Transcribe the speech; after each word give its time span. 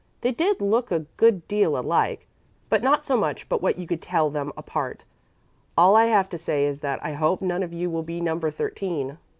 They 0.21 0.31
did 0.31 0.61
look 0.61 0.91
a 0.91 1.05
good 1.15 1.47
deal 1.47 1.77
alike, 1.77 2.25
but 2.69 2.81
not 2.81 3.05
so 3.05 3.15
much 3.15 3.47
but 3.47 3.61
what 3.61 3.77
you 3.77 3.85
could 3.85 4.01
tell 4.01 4.31
them 4.31 4.51
apart. 4.57 5.05
All 5.77 5.95
I 5.95 6.05
have 6.05 6.27
to 6.29 6.39
say 6.39 6.65
is 6.65 6.79
that 6.79 6.97
I 7.05 7.13
hope 7.13 7.39
none 7.39 7.61
of 7.61 7.71
you 7.71 7.87
will 7.87 8.01
be 8.01 8.19
number 8.19 8.49
thirteen." 8.49 9.19